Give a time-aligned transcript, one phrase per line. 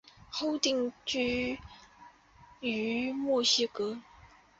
[0.31, 1.59] 后定居
[2.59, 3.99] 于墨西哥。